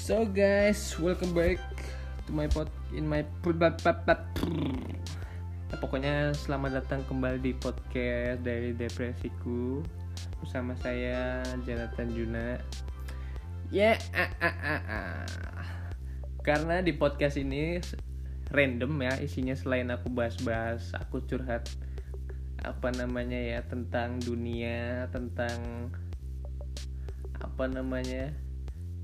So 0.00 0.24
guys, 0.24 0.96
welcome 0.96 1.36
back 1.36 1.60
to 2.24 2.32
my 2.32 2.48
pod 2.48 2.72
in 2.96 3.04
my 3.04 3.20
nah, 3.20 4.16
pokoknya 5.76 6.32
selamat 6.32 6.80
datang 6.80 7.04
kembali 7.04 7.44
di 7.44 7.52
podcast 7.52 8.40
dari 8.40 8.72
depresiku 8.72 9.84
bersama 10.40 10.72
saya 10.80 11.44
Jonathan 11.68 12.08
Juna. 12.16 12.56
Ya, 13.68 14.00
yeah, 14.00 14.16
ah, 14.16 14.32
ah, 14.40 14.56
ah, 14.64 14.82
ah. 14.88 15.20
karena 16.48 16.80
di 16.80 16.96
podcast 16.96 17.36
ini 17.36 17.84
random 18.56 19.04
ya 19.04 19.20
isinya 19.20 19.52
selain 19.52 19.92
aku 19.92 20.08
bahas-bahas, 20.08 20.96
aku 20.96 21.28
curhat 21.28 21.68
apa 22.64 22.88
namanya 22.88 23.36
ya 23.36 23.60
tentang 23.68 24.16
dunia, 24.16 25.12
tentang 25.12 25.92
apa 27.36 27.68
namanya 27.68 28.32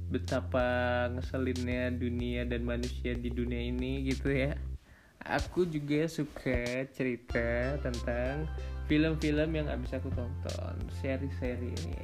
betapa 0.06 1.10
ngeselinnya 1.10 1.90
dunia 1.98 2.46
dan 2.46 2.62
manusia 2.62 3.14
di 3.18 3.30
dunia 3.30 3.58
ini 3.58 4.06
gitu 4.06 4.30
ya. 4.30 4.54
Aku 5.26 5.66
juga 5.66 6.06
suka 6.06 6.86
cerita 6.94 7.74
tentang 7.82 8.46
film-film 8.86 9.50
yang 9.50 9.66
abis 9.66 9.98
aku 9.98 10.14
tonton 10.14 10.76
seri-seri 11.02 11.74
ini. 11.74 11.98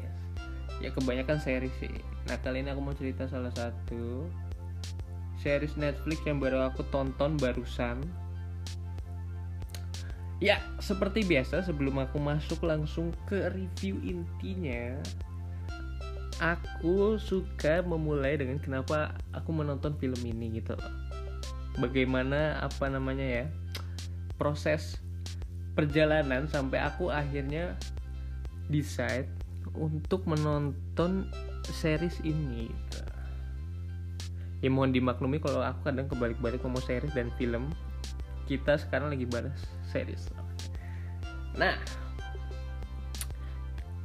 Ya 0.83 0.91
kebanyakan 0.91 1.39
seri 1.39 1.71
sih. 1.79 1.95
Nah 2.27 2.35
kali 2.43 2.67
ini 2.67 2.75
aku 2.75 2.83
mau 2.83 2.97
cerita 2.99 3.31
salah 3.31 3.55
satu 3.55 4.27
series 5.39 5.79
Netflix 5.79 6.27
yang 6.27 6.43
baru 6.43 6.67
aku 6.67 6.83
tonton 6.91 7.39
barusan. 7.39 8.03
Ya 10.43 10.59
seperti 10.83 11.23
biasa 11.23 11.63
sebelum 11.63 12.03
aku 12.03 12.19
masuk 12.19 12.67
langsung 12.67 13.15
ke 13.31 13.47
review 13.55 14.03
intinya 14.03 14.99
aku 16.43 17.23
suka 17.23 17.87
memulai 17.87 18.35
dengan 18.35 18.59
kenapa 18.59 19.15
aku 19.31 19.55
menonton 19.55 19.95
film 20.03 20.19
ini 20.27 20.59
gitu 20.59 20.75
loh. 20.75 20.91
Bagaimana 21.79 22.59
apa 22.59 22.91
namanya 22.91 23.23
ya 23.23 23.45
proses 24.35 24.99
perjalanan 25.79 26.51
sampai 26.51 26.83
aku 26.83 27.15
akhirnya 27.15 27.79
decide 28.67 29.31
untuk 29.79 30.27
menonton 30.27 31.31
series 31.71 32.19
ini. 32.27 32.67
Gitu. 32.67 33.01
Ya 34.67 34.69
mohon 34.71 34.91
dimaklumi 34.91 35.39
kalau 35.39 35.63
aku 35.63 35.87
kadang 35.87 36.11
kebalik-balik 36.11 36.59
ngomong 36.67 36.83
series 36.83 37.15
dan 37.15 37.31
film. 37.39 37.71
Kita 38.51 38.75
sekarang 38.83 39.15
lagi 39.15 39.25
balas 39.31 39.63
series. 39.95 40.27
Nah, 41.55 41.79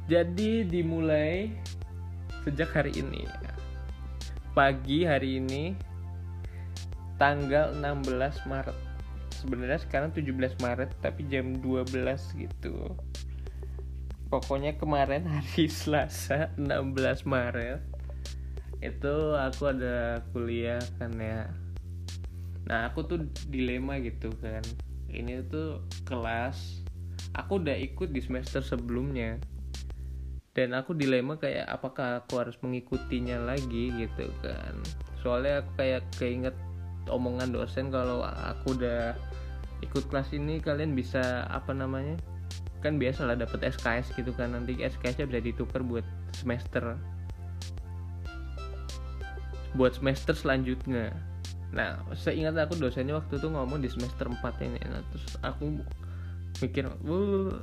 jadi 0.06 0.64
dimulai 0.64 1.52
sejak 2.48 2.72
hari 2.72 2.96
ini. 2.96 3.28
Pagi 4.56 5.04
hari 5.04 5.36
ini 5.36 5.76
tanggal 7.20 7.76
16 7.76 8.48
Maret. 8.48 8.72
Sebenarnya 9.36 9.84
sekarang 9.84 10.16
17 10.16 10.56
Maret 10.64 10.96
tapi 11.04 11.28
jam 11.28 11.60
12 11.60 11.92
gitu. 12.40 12.96
Pokoknya 14.32 14.80
kemarin 14.80 15.28
hari 15.36 15.68
Selasa 15.68 16.48
16 16.56 17.28
Maret 17.28 17.84
itu 18.80 19.14
aku 19.36 19.68
ada 19.68 20.24
kuliah 20.32 20.80
kan 20.96 21.12
ya. 21.20 21.52
Nah 22.64 22.88
aku 22.88 23.04
tuh 23.04 23.28
dilema 23.52 24.00
gitu 24.00 24.32
kan. 24.40 24.64
Ini 25.12 25.44
tuh 25.52 25.84
kelas 26.08 26.80
aku 27.36 27.60
udah 27.60 27.76
ikut 27.76 28.08
di 28.08 28.24
semester 28.24 28.64
sebelumnya 28.64 29.36
dan 30.58 30.74
aku 30.74 30.90
dilema 30.90 31.38
kayak 31.38 31.70
apakah 31.70 32.18
aku 32.18 32.42
harus 32.42 32.58
mengikutinya 32.66 33.38
lagi 33.46 33.94
gitu 33.94 34.26
kan. 34.42 34.74
Soalnya 35.22 35.62
aku 35.62 35.70
kayak 35.78 36.02
keinget 36.18 36.56
omongan 37.06 37.54
dosen 37.54 37.94
kalau 37.94 38.26
aku 38.26 38.74
udah 38.74 39.14
ikut 39.86 40.10
kelas 40.10 40.34
ini 40.34 40.58
kalian 40.58 40.98
bisa 40.98 41.46
apa 41.46 41.70
namanya 41.70 42.18
kan 42.82 42.98
biasa 42.98 43.30
lah 43.30 43.38
dapat 43.38 43.70
SKS 43.70 44.18
gitu 44.18 44.34
kan. 44.34 44.50
Nanti 44.50 44.82
SKS-nya 44.82 45.30
bisa 45.30 45.46
ditukar 45.46 45.86
buat 45.86 46.02
semester. 46.34 46.98
Buat 49.78 50.02
semester 50.02 50.34
selanjutnya. 50.34 51.14
Nah 51.70 52.02
seingat 52.18 52.58
aku 52.58 52.82
dosennya 52.82 53.14
waktu 53.14 53.38
itu 53.38 53.46
ngomong 53.46 53.78
di 53.78 53.94
semester 53.94 54.26
4 54.26 54.42
ini. 54.66 54.82
Nah, 54.90 55.06
terus 55.14 55.38
aku 55.38 55.86
mikir 56.58 56.90
wuh 57.06 57.54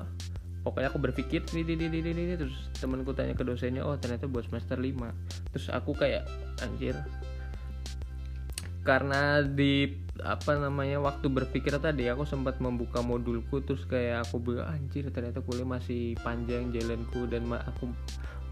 pokoknya 0.66 0.90
aku 0.90 0.98
berpikir 0.98 1.46
ini 1.54 1.78
ini 1.78 1.86
ini 1.94 2.10
ini 2.10 2.34
terus 2.34 2.74
temanku 2.82 3.14
tanya 3.14 3.38
ke 3.38 3.46
dosennya 3.46 3.86
oh 3.86 3.94
ternyata 4.02 4.26
buat 4.26 4.50
semester 4.50 4.82
5 4.82 5.54
terus 5.54 5.70
aku 5.70 5.94
kayak 5.94 6.26
anjir. 6.66 6.98
Karena 8.86 9.42
di 9.42 9.90
apa 10.22 10.58
namanya 10.58 11.02
waktu 11.02 11.26
berpikir 11.30 11.74
tadi 11.82 12.06
aku 12.06 12.26
sempat 12.26 12.62
membuka 12.62 13.02
modulku 13.02 13.62
terus 13.62 13.86
kayak 13.90 14.30
aku 14.30 14.38
bilang 14.42 14.70
anjir 14.78 15.10
ternyata 15.10 15.42
kuliah 15.42 15.66
masih 15.66 16.14
panjang 16.22 16.70
jalanku 16.70 17.26
dan 17.26 17.50
ma 17.50 17.62
aku 17.66 17.90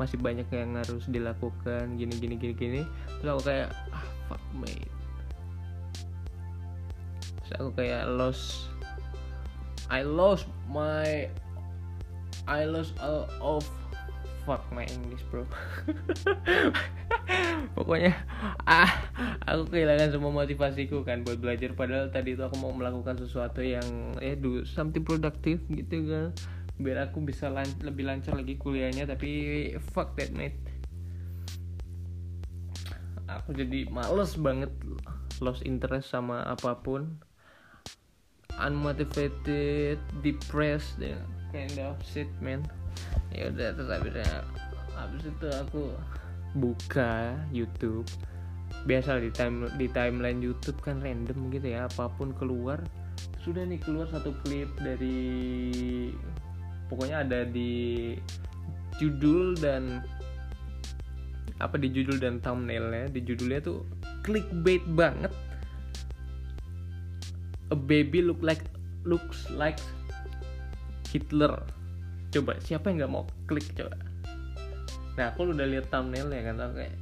masih 0.01 0.17
banyak 0.17 0.49
yang 0.49 0.73
harus 0.73 1.05
dilakukan 1.05 1.97
gini 1.97 2.13
gini 2.17 2.37
gini 2.37 2.53
gini. 2.53 2.81
Terus 3.21 3.29
aku 3.29 3.41
kayak 3.45 3.69
ah 3.93 4.05
fuck 4.29 4.43
mate. 4.57 4.89
Terus 7.41 7.51
aku 7.57 7.69
kayak 7.77 8.09
lost 8.09 8.73
I 9.93 10.01
lost 10.01 10.49
my 10.65 11.29
I 12.43 12.67
lost 12.67 12.91
all 12.99 13.31
of 13.39 13.63
fuck 14.43 14.67
my 14.75 14.83
English 14.83 15.23
bro. 15.31 15.47
Pokoknya 17.75 18.11
ah 18.67 18.91
aku 19.47 19.71
kehilangan 19.71 20.11
semua 20.11 20.31
motivasiku 20.35 21.07
kan 21.07 21.23
buat 21.23 21.39
belajar. 21.39 21.71
Padahal 21.71 22.11
tadi 22.11 22.35
itu 22.35 22.43
aku 22.43 22.59
mau 22.59 22.75
melakukan 22.75 23.15
sesuatu 23.15 23.63
yang 23.63 24.15
eh 24.19 24.35
do 24.35 24.67
something 24.67 25.07
produktif 25.07 25.63
gitu 25.71 26.03
kan. 26.11 26.35
Biar 26.75 27.07
aku 27.07 27.23
bisa 27.23 27.47
lan 27.47 27.67
lebih 27.79 28.03
lancar 28.03 28.35
lagi 28.35 28.59
kuliahnya 28.59 29.07
tapi 29.07 29.71
fuck 29.95 30.19
that 30.19 30.35
mate. 30.35 30.59
Aku 33.31 33.55
jadi 33.55 33.87
males 33.87 34.35
banget 34.35 34.69
lost 35.39 35.63
interest 35.63 36.11
sama 36.11 36.43
apa 36.43 36.83
pun. 36.83 37.23
Unmotivated 38.59 39.97
depressed 40.21 40.99
ya 41.01 41.17
kind 41.53 41.77
of 41.79 41.95
shit 42.01 42.27
man 42.41 42.65
ya 43.29 43.53
udah 43.53 43.77
terus 43.77 43.89
habisnya 43.93 44.41
habis 44.97 45.23
itu 45.25 45.47
aku 45.53 45.93
buka 46.57 47.33
YouTube. 47.49 48.05
Biasa 48.89 49.21
di 49.21 49.29
time 49.31 49.69
di 49.77 49.87
timeline 49.89 50.41
YouTube 50.41 50.81
kan 50.81 50.99
random 51.01 51.53
gitu 51.53 51.77
ya 51.77 51.85
apa 51.87 52.09
pun 52.17 52.33
keluar 52.33 52.81
sudah 53.43 53.67
nih 53.67 53.79
keluar 53.79 54.07
satu 54.07 54.31
klip 54.43 54.71
dari 54.79 56.09
pokoknya 56.87 57.27
ada 57.27 57.39
di 57.45 58.15
judul 58.97 59.55
dan 59.59 60.03
apa 61.61 61.75
di 61.79 61.89
judul 61.93 62.17
dan 62.17 62.41
thumbnailnya. 62.41 63.13
Di 63.13 63.21
judulnya 63.23 63.61
tuh 63.61 63.85
clickbait 64.25 64.83
banget. 64.93 65.31
A 67.71 67.77
baby 67.77 68.21
look 68.21 68.41
like 68.43 68.61
looks 69.07 69.47
like 69.53 69.79
Hitler. 71.13 71.53
Coba 72.33 72.57
siapa 72.57 72.89
yang 72.89 73.05
nggak 73.05 73.13
mau 73.13 73.23
klik 73.45 73.69
coba? 73.77 73.93
Nah 75.13 75.29
aku 75.29 75.53
udah 75.53 75.69
lihat 75.69 75.93
thumbnail 75.93 76.25
ya 76.33 76.41
kan 76.49 76.57
aku 76.57 76.73
kayak 76.81 76.95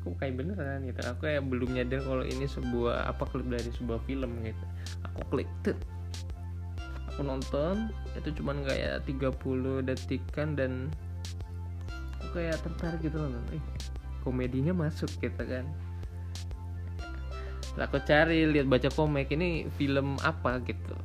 kok 0.00 0.14
kayak 0.16 0.34
beneran 0.40 0.80
gitu? 0.88 1.00
Aku 1.04 1.20
kayak 1.28 1.42
belum 1.44 1.70
nyadar 1.76 2.00
kalau 2.00 2.24
ini 2.24 2.48
sebuah 2.48 3.04
apa 3.12 3.28
klip 3.28 3.44
dari 3.52 3.68
sebuah 3.68 4.00
film 4.08 4.40
gitu. 4.40 4.64
Aku 5.12 5.20
klik 5.28 5.48
tuh 5.60 5.76
aku 7.14 7.22
nonton 7.22 7.94
itu 8.18 8.42
cuman 8.42 8.66
kayak 8.66 9.06
30 9.06 9.86
detikan 9.86 10.58
dan 10.58 10.90
aku 12.18 12.42
kayak 12.42 12.58
tertarik 12.58 13.06
gitu 13.06 13.22
nonton 13.22 13.44
eh, 13.54 13.62
komedinya 14.26 14.72
masuk 14.74 15.12
gitu 15.22 15.42
kan. 15.44 15.68
Lah 17.78 17.86
aku 17.86 18.02
cari 18.02 18.50
lihat 18.50 18.66
baca 18.66 18.90
komik 18.90 19.30
ini 19.30 19.70
film 19.78 20.18
apa? 20.26 20.58
gitu 20.66 20.96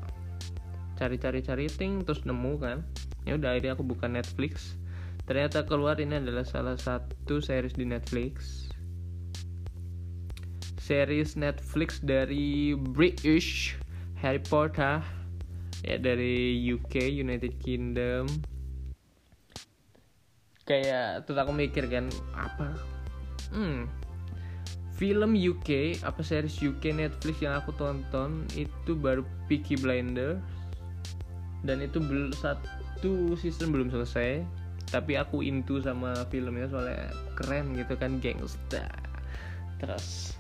cari-cari 1.00 1.40
cari 1.40 1.72
ting 1.72 2.04
terus 2.04 2.28
nemu 2.28 2.60
kan. 2.60 2.84
Ya 3.24 3.40
udah 3.40 3.56
akhirnya 3.56 3.80
aku 3.80 3.88
buka 3.88 4.12
Netflix. 4.12 4.76
Ternyata 5.24 5.64
keluar 5.64 5.96
ini 6.04 6.20
adalah 6.20 6.44
salah 6.44 6.76
satu 6.76 7.40
series 7.40 7.80
di 7.80 7.88
Netflix. 7.88 8.68
Series 10.76 11.40
Netflix 11.40 12.04
dari 12.04 12.76
British 12.76 13.80
Harry 14.20 14.44
Potter. 14.44 15.00
Ya 15.88 15.96
dari 15.96 16.60
UK 16.60 17.08
United 17.08 17.56
Kingdom. 17.64 18.28
Kayak 20.68 21.24
terus 21.24 21.40
aku 21.40 21.56
mikir 21.56 21.88
kan 21.88 22.12
apa? 22.36 22.76
Hmm. 23.56 23.88
Film 25.00 25.32
UK 25.32 26.04
apa 26.04 26.20
series 26.20 26.60
UK 26.60 26.92
Netflix 26.92 27.40
yang 27.40 27.56
aku 27.56 27.72
tonton 27.80 28.44
itu 28.60 29.00
baru 29.00 29.24
Peaky 29.48 29.80
Blinders 29.80 30.44
dan 31.64 31.84
itu 31.84 32.00
satu 32.36 33.36
season 33.36 33.72
belum 33.72 33.92
selesai 33.92 34.44
tapi 34.90 35.20
aku 35.20 35.46
into 35.46 35.78
sama 35.84 36.16
filmnya 36.34 36.66
soalnya 36.66 37.14
keren 37.38 37.78
gitu 37.78 37.94
kan 37.94 38.18
gangsta 38.18 38.90
terus 39.78 40.40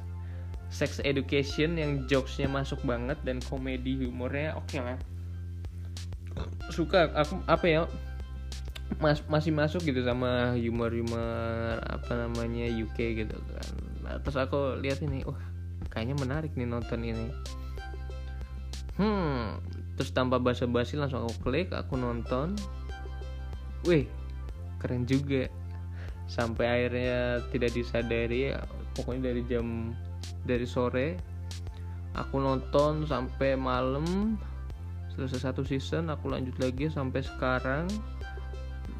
sex 0.70 1.02
education 1.02 1.76
yang 1.76 2.06
jokesnya 2.06 2.46
masuk 2.46 2.78
banget 2.86 3.18
dan 3.26 3.42
komedi 3.42 3.98
humornya 4.06 4.54
oke 4.54 4.70
okay 4.70 4.80
lah. 4.86 4.98
Suka 6.70 7.10
aku 7.18 7.42
apa 7.50 7.66
ya 7.66 7.82
mas 8.98 9.22
masih 9.30 9.54
masuk 9.54 9.86
gitu 9.86 10.02
sama 10.02 10.54
humor 10.58 10.94
humor 10.94 11.78
apa 11.90 12.14
namanya 12.14 12.70
UK 12.70 13.26
gitu 13.26 13.38
kan. 13.38 13.70
Nah, 14.06 14.16
terus 14.22 14.38
aku 14.38 14.78
lihat 14.82 15.02
ini 15.02 15.26
wah 15.26 15.38
kayaknya 15.90 16.16
menarik 16.22 16.54
nih 16.54 16.70
nonton 16.70 17.02
ini. 17.02 17.28
Hmm 19.02 19.58
terus 20.00 20.16
tanpa 20.16 20.40
basa-basi 20.40 20.96
langsung 20.96 21.28
aku 21.28 21.52
klik 21.52 21.76
aku 21.76 22.00
nonton. 22.00 22.56
Wih 23.84 24.08
keren 24.80 25.04
juga. 25.04 25.52
Sampai 26.32 26.72
akhirnya 26.72 27.44
tidak 27.52 27.76
disadari 27.76 28.56
ya, 28.56 28.64
pokoknya 28.96 29.36
dari 29.36 29.44
jam 29.52 29.92
dari 30.48 30.64
sore 30.64 31.20
aku 32.16 32.40
nonton 32.40 33.04
sampai 33.04 33.60
malam. 33.60 34.40
Selesai 35.14 35.52
satu 35.52 35.68
season 35.68 36.08
aku 36.08 36.32
lanjut 36.32 36.56
lagi 36.64 36.88
sampai 36.88 37.20
sekarang. 37.20 37.92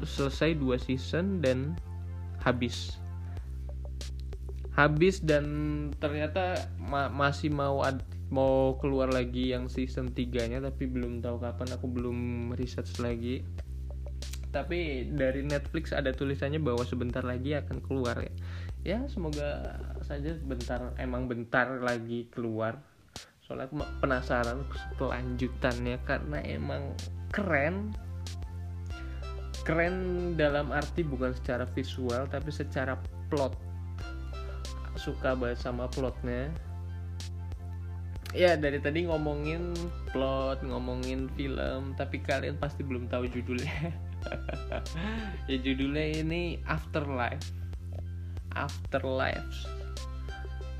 Selesai 0.04 0.60
dua 0.60 0.76
season 0.76 1.40
dan 1.40 1.80
habis. 2.44 3.00
Habis 4.76 5.24
dan 5.24 5.44
ternyata 5.96 6.68
ma 6.76 7.08
masih 7.08 7.48
mau 7.48 7.80
mau 8.30 8.78
keluar 8.78 9.10
lagi 9.10 9.50
yang 9.50 9.66
season 9.66 10.14
3 10.14 10.50
nya 10.54 10.58
tapi 10.62 10.86
belum 10.86 11.18
tahu 11.18 11.42
kapan 11.42 11.68
aku 11.74 11.86
belum 11.90 12.18
research 12.54 13.02
lagi. 13.02 13.42
Tapi 14.50 15.10
dari 15.14 15.46
Netflix 15.46 15.94
ada 15.94 16.10
tulisannya 16.10 16.58
bahwa 16.58 16.82
sebentar 16.82 17.22
lagi 17.22 17.54
akan 17.54 17.78
keluar 17.82 18.18
ya. 18.18 18.32
Ya 18.82 18.98
semoga 19.10 19.78
saja 20.06 20.34
bentar 20.42 20.94
emang 20.98 21.26
bentar 21.26 21.70
lagi 21.82 22.30
keluar. 22.30 22.78
Soalnya 23.46 23.70
aku 23.70 23.82
penasaran 23.98 24.62
kelanjutannya 24.98 25.98
karena 26.06 26.38
emang 26.46 26.94
keren. 27.34 27.94
Keren 29.66 29.94
dalam 30.34 30.70
arti 30.70 31.02
bukan 31.02 31.34
secara 31.34 31.66
visual 31.70 32.26
tapi 32.30 32.50
secara 32.50 32.98
plot. 33.30 33.54
Suka 34.98 35.38
banget 35.38 35.62
sama 35.62 35.86
plotnya 35.86 36.50
ya 38.30 38.54
dari 38.54 38.78
tadi 38.78 39.10
ngomongin 39.10 39.74
plot 40.14 40.62
ngomongin 40.62 41.26
film 41.34 41.98
tapi 41.98 42.22
kalian 42.22 42.54
pasti 42.58 42.86
belum 42.86 43.10
tahu 43.10 43.26
judulnya. 43.30 43.78
Ya 45.48 45.56
judulnya 45.56 46.20
ini 46.20 46.60
Afterlife. 46.68 47.56
Afterlife. 48.52 49.64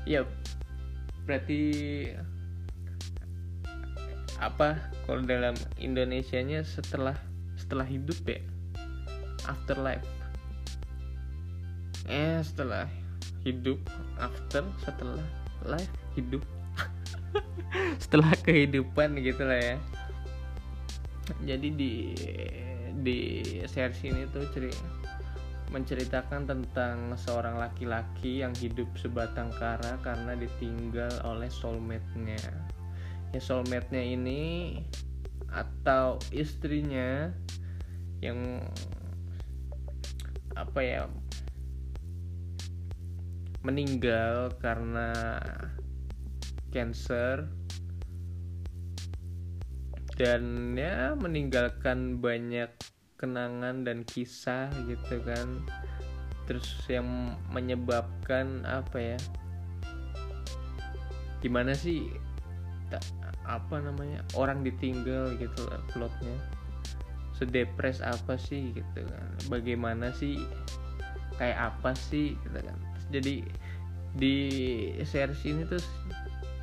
Ya 0.05 0.23
berarti 1.25 1.61
apa 4.37 4.77
kalau 5.09 5.25
dalam 5.25 5.57
Indonesianya 5.81 6.61
setelah 6.61 7.17
setelah 7.57 7.83
hidup 7.89 8.21
ya? 8.29 8.39
Afterlife. 9.49 10.05
Eh 12.05 12.45
setelah 12.45 12.85
hidup 13.41 13.81
after 14.21 14.61
setelah 14.85 15.25
life 15.65 15.89
hidup 16.13 16.45
setelah 18.03 18.31
kehidupan 18.43 19.19
gitu 19.23 19.43
lah 19.45 19.59
ya 19.59 19.77
jadi 21.43 21.67
di 21.71 21.93
di 23.01 23.19
series 23.65 24.03
ini 24.03 24.27
tuh 24.29 24.43
cerita 24.51 24.83
menceritakan 25.71 26.51
tentang 26.51 27.15
seorang 27.15 27.55
laki-laki 27.55 28.43
yang 28.43 28.51
hidup 28.59 28.91
sebatang 28.99 29.47
kara 29.55 29.95
karena 30.03 30.35
ditinggal 30.35 31.11
oleh 31.23 31.47
soulmate-nya. 31.47 32.43
Ya 33.31 33.39
soulmate-nya 33.39 34.03
ini 34.03 34.75
atau 35.47 36.19
istrinya 36.35 37.31
yang 38.19 38.59
apa 40.59 40.79
ya 40.83 41.01
meninggal 43.63 44.51
karena 44.59 45.39
cancer 46.71 47.51
dan 50.15 50.73
ya 50.77 51.17
meninggalkan 51.17 52.21
banyak 52.23 52.69
kenangan 53.17 53.85
dan 53.85 54.01
kisah 54.05 54.69
gitu 54.89 55.21
kan. 55.21 55.61
Terus 56.49 56.67
yang 56.89 57.37
menyebabkan 57.53 58.65
apa 58.65 58.97
ya? 58.97 59.19
Gimana 61.41 61.73
sih 61.77 62.09
apa 63.47 63.81
namanya 63.81 64.21
orang 64.37 64.65
ditinggal 64.65 65.37
gitu 65.37 65.69
plotnya. 65.93 66.37
Sedepres 67.33 68.01
apa 68.05 68.37
sih 68.37 68.73
gitu 68.77 69.01
kan? 69.05 69.29
Bagaimana 69.49 70.13
sih 70.13 70.37
kayak 71.41 71.73
apa 71.73 71.97
sih 71.97 72.37
gitu 72.45 72.59
kan? 72.61 72.77
Jadi 73.09 73.41
di 74.11 74.37
series 75.01 75.41
ini 75.47 75.65
tuh 75.65 75.81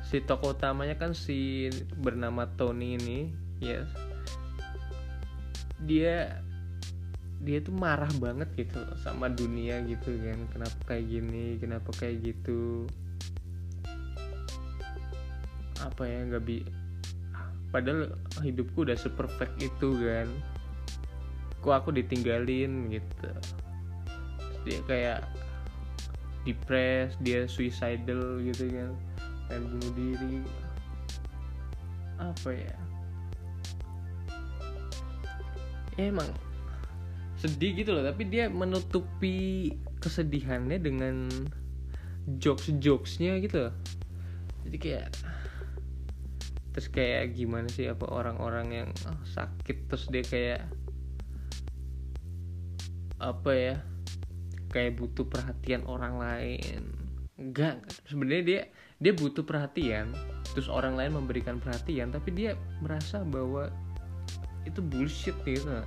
si 0.09 0.25
tokoh 0.25 0.57
utamanya 0.57 0.97
kan 0.97 1.13
si 1.13 1.69
bernama 2.01 2.49
Tony 2.57 2.97
ini 2.97 3.29
yes. 3.61 3.85
dia 5.85 6.41
dia 7.45 7.61
tuh 7.61 7.71
marah 7.77 8.09
banget 8.17 8.49
gitu 8.57 8.81
sama 8.99 9.31
dunia 9.31 9.79
gitu 9.87 10.11
kan. 10.19 10.39
Kenapa 10.51 10.79
kayak 10.91 11.05
gini 11.07 11.55
kenapa 11.61 11.89
kayak 11.95 12.19
gitu. 12.25 12.83
Apa 15.79 16.03
ya 16.03 16.19
nggak 16.27 16.43
bi 16.43 16.65
padahal 17.69 18.11
hidupku 18.41 18.83
udah 18.83 18.97
seperfect 18.97 19.55
itu 19.61 19.89
kan. 20.03 20.27
Kok 21.63 21.85
aku 21.85 21.89
ditinggalin 21.95 22.91
gitu. 22.91 23.29
Terus 24.41 24.57
dia 24.67 24.79
kayak 24.89 25.19
depres 26.43 27.15
dia 27.21 27.45
suicidal 27.45 28.41
gitu 28.41 28.67
kan 28.73 28.91
pengen 29.49 29.65
bunuh 29.73 29.91
diri. 29.97 30.37
Apa 32.21 32.49
ya? 32.53 32.77
Ya 35.97 36.13
emang 36.13 36.29
sedih 37.39 37.71
gitu 37.71 37.95
loh 37.95 38.03
tapi 38.03 38.27
dia 38.27 38.51
menutupi 38.51 39.71
kesedihannya 40.03 40.75
dengan 40.75 41.31
jokes 42.35 42.67
jokesnya 42.83 43.39
gitu 43.39 43.71
loh. 43.71 43.75
jadi 44.67 44.77
kayak 44.77 45.07
terus 46.75 46.91
kayak 46.91 47.31
gimana 47.31 47.71
sih 47.71 47.87
apa 47.87 48.11
orang-orang 48.11 48.67
yang 48.83 48.89
oh, 49.07 49.23
sakit 49.23 49.87
terus 49.87 50.11
dia 50.11 50.23
kayak 50.27 50.61
apa 53.23 53.51
ya 53.55 53.75
kayak 54.69 54.95
butuh 55.01 55.25
perhatian 55.25 55.83
orang 55.89 56.21
lain. 56.21 56.93
Enggak. 57.35 57.81
Sebenarnya 58.05 58.43
dia 58.45 58.61
dia 58.99 59.15
butuh 59.15 59.43
perhatian 59.47 60.11
terus 60.51 60.67
orang 60.67 60.99
lain 60.99 61.15
memberikan 61.15 61.57
perhatian 61.57 62.11
tapi 62.11 62.35
dia 62.35 62.59
merasa 62.83 63.23
bahwa 63.23 63.71
itu 64.67 64.83
bullshit 64.83 65.35
gitu 65.47 65.83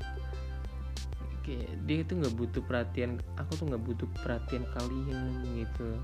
kayak 1.43 1.71
dia 1.85 2.07
itu 2.07 2.13
nggak 2.15 2.35
butuh 2.39 2.63
perhatian 2.65 3.19
aku 3.35 3.59
tuh 3.59 3.67
nggak 3.69 3.83
butuh 3.83 4.09
perhatian 4.23 4.65
kalian 4.79 5.43
gitu. 5.59 5.99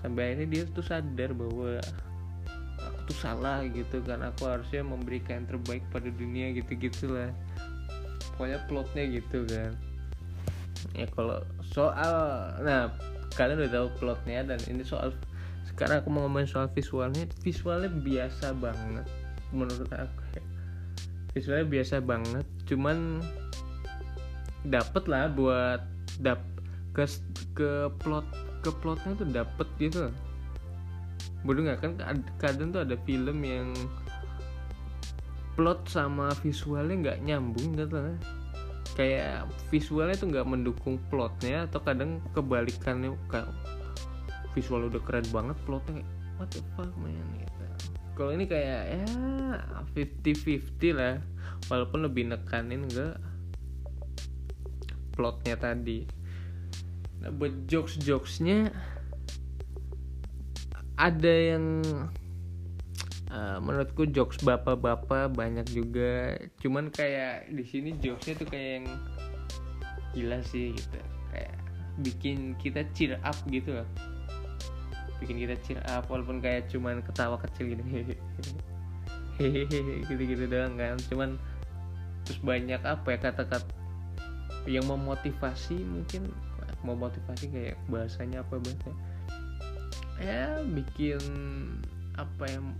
Sampai 0.00 0.34
akhirnya 0.34 0.48
dia 0.50 0.62
tuh 0.70 0.84
sadar 0.86 1.30
bahwa 1.34 1.78
aku 2.78 2.98
tuh 3.10 3.18
salah 3.18 3.62
gitu 3.70 4.02
kan 4.02 4.22
aku 4.22 4.50
harusnya 4.50 4.82
memberikan 4.82 5.42
yang 5.42 5.58
terbaik 5.58 5.82
pada 5.90 6.08
dunia 6.10 6.54
gitu 6.54 6.78
gitulah. 6.78 7.30
Pokoknya 8.34 8.58
plotnya 8.66 9.04
gitu 9.10 9.46
kan. 9.46 9.74
Ya 10.94 11.06
kalau 11.14 11.42
soal 11.74 12.14
nah 12.62 12.90
kalian 13.34 13.66
udah 13.66 13.70
tahu 13.70 13.88
plotnya 13.98 14.46
dan 14.46 14.58
ini 14.66 14.82
soal 14.82 15.14
sekarang 15.72 16.04
aku 16.04 16.08
mau 16.12 16.28
ngomongin 16.28 16.48
soal 16.48 16.68
visualnya 16.70 17.24
visualnya 17.40 17.88
biasa 17.88 18.52
banget. 18.56 19.06
Menurut 19.52 19.88
aku 19.88 20.22
ya. 20.36 20.44
visualnya 21.32 21.64
biasa 21.64 22.04
banget 22.04 22.44
cuman 22.68 23.24
dapet 24.68 25.04
lah 25.08 25.32
buat 25.32 25.80
dap 26.20 26.44
ke 26.92 27.08
ke 27.56 27.88
plot 28.04 28.26
ke 28.62 28.70
plotnya 28.84 29.12
tuh 29.16 29.28
dapet 29.28 29.68
gitu. 29.80 30.12
Bodoh 31.42 31.66
nggak? 31.66 31.78
Kan 31.82 31.92
kadang 32.38 32.70
tuh 32.70 32.84
ada 32.86 32.94
film 33.02 33.42
yang 33.42 33.74
plot 35.58 35.88
sama 35.90 36.30
visualnya 36.40 37.10
nggak 37.10 37.18
nyambung 37.26 37.74
gitu 37.74 37.96
kan. 37.96 38.16
Kayak 38.92 39.48
visualnya 39.72 40.16
tuh 40.20 40.28
nggak 40.30 40.46
mendukung 40.46 41.00
plotnya 41.08 41.64
atau 41.66 41.80
kadang 41.80 42.20
kebalikannya 42.36 43.16
visual 44.52 44.88
udah 44.88 45.02
keren 45.04 45.26
banget 45.32 45.56
plotnya 45.64 46.00
kayak 46.00 46.10
what 46.36 46.48
the 46.52 46.60
fuck 46.76 46.92
man? 47.00 47.16
Gitu. 47.38 47.64
Kalau 48.12 48.30
ini 48.36 48.44
kayak 48.44 48.82
ya 48.92 49.04
50-50 49.96 50.98
lah. 50.98 51.16
Walaupun 51.70 52.04
lebih 52.04 52.28
nekanin 52.28 52.84
enggak 52.90 53.16
plotnya 55.14 55.56
tadi. 55.56 56.04
Nah 57.22 57.30
buat 57.30 57.70
jokes 57.70 58.00
jokesnya 58.02 58.74
ada 60.98 61.32
yang 61.32 61.80
uh, 63.30 63.58
menurutku 63.62 64.10
jokes 64.10 64.42
bapak-bapak 64.42 65.32
banyak 65.32 65.64
juga. 65.70 66.36
Cuman 66.60 66.90
kayak 66.90 67.48
di 67.48 67.64
sini 67.64 67.94
jokesnya 67.96 68.34
tuh 68.42 68.48
kayak 68.50 68.70
yang 68.82 68.86
gila 70.12 70.38
sih 70.44 70.74
gitu. 70.76 71.00
Kayak 71.30 71.56
bikin 72.02 72.58
kita 72.58 72.84
cheer 72.92 73.16
up 73.22 73.36
gitu 73.48 73.80
loh 73.80 73.88
bikin 75.22 75.38
kita 75.38 75.54
cheer 75.62 75.80
up 75.86 76.10
walaupun 76.10 76.42
kayak 76.42 76.66
cuman 76.66 76.98
ketawa 77.06 77.38
kecil 77.38 77.70
gitu 77.70 77.82
hehehe 79.38 80.04
gitu-gitu 80.10 80.44
doang 80.50 80.74
kan. 80.76 80.98
Cuman 81.08 81.30
terus 82.26 82.38
banyak 82.42 82.82
apa 82.82 83.06
ya 83.14 83.18
kata-kata 83.30 83.70
yang 84.66 84.86
memotivasi 84.86 85.82
mungkin 85.82 86.30
memotivasi 86.82 87.50
kayak 87.50 87.76
bahasanya 87.90 88.46
apa 88.46 88.58
bahasa 88.62 88.90
ya 90.22 90.62
bikin 90.70 91.18
apa 92.18 92.44
yang 92.46 92.74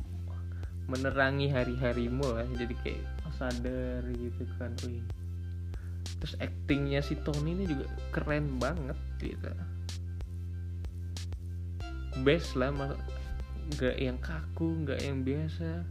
menerangi 0.91 1.49
hari-harimu 1.49 2.27
lah. 2.27 2.47
Jadi 2.59 2.75
kayak 2.83 3.03
sadar 3.39 4.03
gitu 4.13 4.45
kan. 4.61 4.71
Wih. 4.87 5.03
Terus 6.23 6.35
actingnya 6.39 7.03
si 7.03 7.19
Tony 7.27 7.59
ini 7.59 7.65
juga 7.67 7.91
keren 8.15 8.63
banget 8.63 8.99
gitu 9.19 9.51
best 12.23 12.55
lah 12.59 12.71
nggak 13.79 13.97
yang 13.99 14.19
kaku 14.19 14.87
nggak 14.87 15.01
yang 15.03 15.23
biasa. 15.23 15.83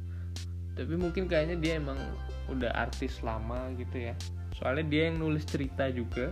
Tapi 0.76 0.94
mungkin 0.96 1.28
kayaknya 1.28 1.60
dia 1.60 1.74
emang 1.78 2.00
udah 2.48 2.72
artis 2.74 3.20
lama 3.22 3.72
gitu 3.76 4.12
ya. 4.12 4.16
Soalnya 4.56 4.86
dia 4.88 5.02
yang 5.12 5.20
nulis 5.20 5.44
cerita 5.46 5.92
juga. 5.92 6.32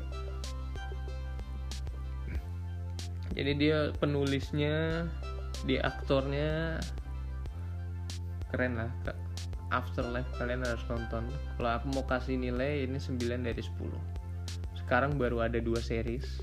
Jadi 3.35 3.51
dia 3.55 3.93
penulisnya 4.01 5.05
dia 5.63 5.79
aktornya 5.85 6.79
keren 8.49 8.79
lah 8.79 8.91
Afterlife 9.69 10.27
kalian 10.41 10.65
harus 10.65 10.81
nonton. 10.89 11.29
Kalau 11.59 11.69
aku 11.77 11.87
mau 11.93 12.03
kasih 12.09 12.41
nilai 12.41 12.89
ini 12.89 12.97
9 12.97 13.21
dari 13.45 13.61
10 13.61 14.19
sekarang 14.89 15.21
baru 15.21 15.45
ada 15.45 15.61
dua 15.61 15.77
series 15.77 16.41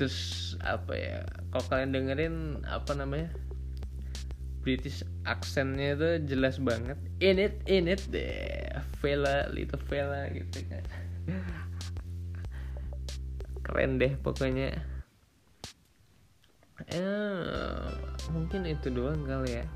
terus 0.00 0.56
apa 0.64 0.96
ya 0.96 1.20
kalau 1.52 1.64
kalian 1.68 1.92
dengerin 1.92 2.36
apa 2.64 2.96
namanya 2.96 3.28
British 4.64 5.04
accentnya 5.28 5.92
itu 5.96 6.08
jelas 6.24 6.56
banget. 6.56 6.96
In 7.20 7.36
it 7.36 7.60
in 7.68 7.84
it 7.84 8.00
deh 8.08 8.72
fella 9.04 9.48
little 9.52 9.80
fella 9.88 10.24
gitu 10.32 10.64
kan. 10.72 10.84
Keren 13.60 14.00
deh 14.00 14.16
pokoknya. 14.20 14.72
Eh 16.88 17.84
mungkin 18.32 18.64
itu 18.68 18.88
doang 18.88 19.20
kali 19.28 19.60
ya. 19.60 19.66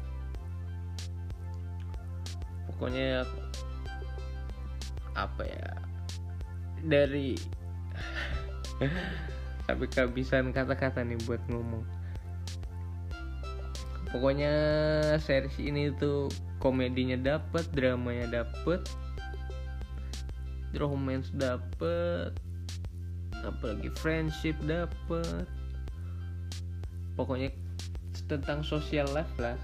Pokoknya 2.69 3.29
apa 5.13 5.43
ya 5.45 5.69
dari 6.85 7.37
tapi 9.65 9.89
kehabisan 9.89 10.53
kata-kata 10.53 11.01
nih 11.01 11.17
buat 11.25 11.41
ngomong. 11.49 11.85
Pokoknya 14.15 14.55
series 15.19 15.59
ini 15.59 15.91
tuh 15.99 16.31
komedinya 16.63 17.19
dapet 17.19 17.67
dramanya 17.75 18.45
dapet 18.45 18.87
romance 20.79 21.31
dapet 21.35 22.35
apalagi 23.43 23.91
friendship 23.99 24.57
dapet. 24.65 25.47
Pokoknya 27.15 27.51
tentang 28.27 28.63
social 28.63 29.07
life 29.15 29.35
lah. 29.39 29.59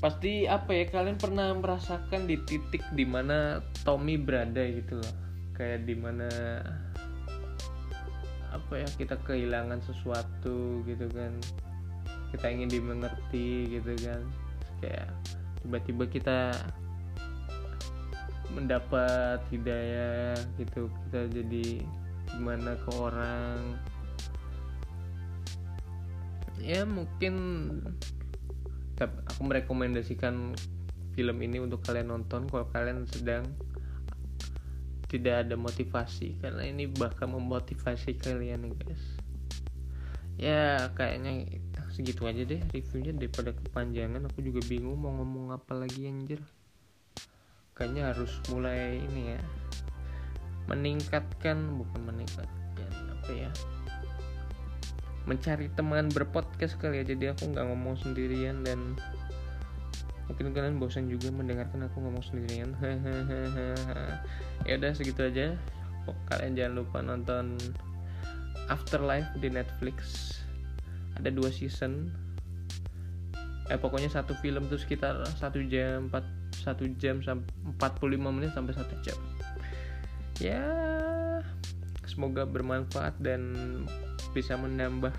Pasti 0.00 0.44
apa 0.44 0.68
ya 0.72 0.84
kalian 0.88 1.16
pernah 1.16 1.52
merasakan 1.56 2.28
di 2.28 2.36
titik 2.44 2.84
di 2.92 3.08
mana 3.08 3.64
Tommy 3.88 4.20
berada 4.20 4.60
gitu 4.60 5.00
loh. 5.00 5.14
Kayak 5.56 5.88
di 5.88 5.96
mana 5.96 6.28
apa 8.54 8.86
ya 8.86 8.88
kita 8.94 9.18
kehilangan 9.26 9.82
sesuatu 9.82 10.86
gitu 10.86 11.10
kan. 11.10 11.34
Kita 12.30 12.46
ingin 12.46 12.70
dimengerti 12.70 13.78
gitu 13.78 13.92
kan. 13.98 14.22
Kayak 14.78 15.10
tiba-tiba 15.62 16.04
kita 16.06 16.38
mendapat 18.54 19.42
hidayah 19.50 20.38
gitu. 20.56 20.86
Kita 20.86 21.26
jadi 21.26 21.82
gimana 22.30 22.78
ke 22.78 22.90
orang. 22.94 23.58
Ya 26.62 26.86
mungkin 26.86 27.34
aku 29.02 29.40
merekomendasikan 29.42 30.54
film 31.14 31.36
ini 31.42 31.58
untuk 31.62 31.82
kalian 31.82 32.10
nonton 32.14 32.46
kalau 32.46 32.66
kalian 32.70 33.06
sedang 33.10 33.46
tidak 35.14 35.46
ada 35.46 35.54
motivasi 35.54 36.42
karena 36.42 36.66
ini 36.66 36.90
bakal 36.90 37.30
memotivasi 37.38 38.18
kalian 38.18 38.74
guys. 38.74 38.98
Ya 40.34 40.90
kayaknya 40.98 41.46
segitu 41.94 42.26
aja 42.26 42.42
deh 42.42 42.58
reviewnya 42.74 43.14
daripada 43.14 43.54
kepanjangan. 43.54 44.26
Aku 44.26 44.42
juga 44.42 44.58
bingung 44.66 44.98
mau 44.98 45.14
ngomong 45.14 45.54
apa 45.54 45.78
lagi 45.78 46.10
anjir. 46.10 46.42
Kayaknya 47.78 48.10
harus 48.10 48.34
mulai 48.50 48.98
ini 48.98 49.38
ya. 49.38 49.42
Meningkatkan 50.66 51.78
bukan 51.78 52.00
meningkatkan 52.10 52.90
apa 53.14 53.30
ya? 53.30 53.50
Mencari 55.30 55.70
teman 55.78 56.10
berpodcast 56.10 56.74
kali 56.82 57.06
ya. 57.06 57.14
Jadi 57.14 57.30
aku 57.30 57.54
nggak 57.54 57.70
ngomong 57.70 57.94
sendirian 58.02 58.66
dan 58.66 58.98
mungkin 60.24 60.56
kalian 60.56 60.80
bosan 60.80 61.06
juga 61.12 61.28
mendengarkan 61.28 61.84
aku 61.86 62.00
ngomong 62.00 62.24
sendirian. 62.24 62.72
Ya 64.64 64.80
udah 64.80 64.96
segitu 64.96 65.28
aja. 65.28 65.52
Kalian 66.32 66.56
jangan 66.56 66.74
lupa 66.80 66.98
nonton 67.04 67.60
Afterlife 68.72 69.28
di 69.40 69.52
Netflix. 69.52 70.32
Ada 71.20 71.28
dua 71.28 71.52
season. 71.52 72.08
Eh 73.68 73.76
pokoknya 73.76 74.08
satu 74.08 74.32
film 74.40 74.68
tuh 74.72 74.80
sekitar 74.80 75.20
satu 75.36 75.60
jam 75.68 76.08
empat 76.08 76.24
satu 76.56 76.88
jam 76.96 77.20
sampai 77.20 77.44
45 77.76 78.36
menit 78.36 78.50
sampai 78.56 78.72
satu 78.72 78.94
jam. 79.04 79.18
Ya 80.40 80.64
semoga 82.08 82.48
bermanfaat 82.48 83.20
dan 83.20 83.52
bisa 84.32 84.56
menambah 84.56 85.12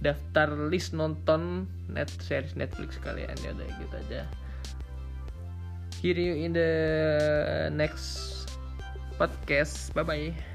daftar 0.00 0.48
list 0.72 0.96
nonton 0.96 1.68
net 1.92 2.08
series 2.24 2.56
Netflix 2.56 2.96
kalian 3.04 3.36
ya 3.44 3.52
udah 3.52 3.68
gitu 3.68 3.96
aja. 3.96 4.22
Hear 6.00 6.16
you 6.16 6.32
in 6.40 6.56
the 6.56 6.72
next 7.68 8.48
podcast. 9.20 9.92
Bye 9.92 10.04
bye 10.04 10.49